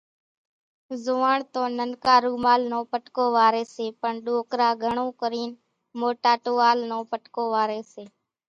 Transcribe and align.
زوئاڻ 1.03 1.37
تو 1.53 1.61
ننڪا 1.79 2.15
رومال 2.25 2.61
نو 2.71 2.79
پٽڪو 2.91 3.25
واريَ 3.37 3.63
سي، 3.75 3.85
پڻ 4.01 4.11
ڏوڪرا 4.25 4.69
گھڻون 4.83 5.09
ڪرين 5.21 5.49
موٽا 5.99 6.33
ٽووال 6.43 6.77
نو 6.89 6.99
پٽڪو 7.11 7.43
واريَ 7.55 7.79
سي۔ 7.91 8.03